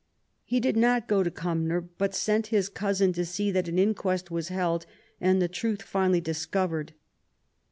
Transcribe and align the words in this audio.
He 0.43 0.59
did 0.59 0.75
not 0.77 1.07
go 1.07 1.21
to 1.21 1.29
Cumnor, 1.29 1.79
but 1.79 2.15
sent 2.15 2.47
his 2.47 2.69
cousin 2.69 3.13
to 3.13 3.23
see 3.23 3.51
that 3.51 3.67
an 3.67 3.77
inquest 3.77 4.31
was 4.31 4.47
held 4.47 4.87
and 5.19 5.39
the 5.39 5.47
truth 5.47 5.83
fully 5.83 6.19
discovered. 6.19 6.95